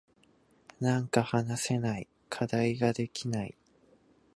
[0.79, 2.07] なんか話せない。
[2.27, 3.55] 課題ができない。